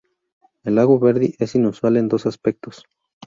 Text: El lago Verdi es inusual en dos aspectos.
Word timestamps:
El 0.63 0.73
lago 0.73 0.97
Verdi 0.97 1.35
es 1.37 1.53
inusual 1.53 1.95
en 1.95 2.07
dos 2.07 2.25
aspectos. 2.25 2.85